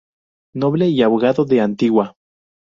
Noble 0.55 0.87
y 0.89 1.03
Abogado 1.03 1.45
de 1.45 1.61
Antigua. 1.61 2.15